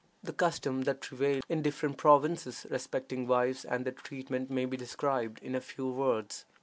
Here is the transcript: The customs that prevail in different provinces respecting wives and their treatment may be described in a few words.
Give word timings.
The 0.23 0.33
customs 0.33 0.87
that 0.87 0.99
prevail 1.01 1.41
in 1.47 1.61
different 1.61 1.97
provinces 1.99 2.65
respecting 2.71 3.27
wives 3.27 3.63
and 3.63 3.85
their 3.85 3.93
treatment 3.93 4.49
may 4.49 4.65
be 4.65 4.75
described 4.75 5.37
in 5.43 5.53
a 5.53 5.61
few 5.61 5.89
words. 5.89 6.43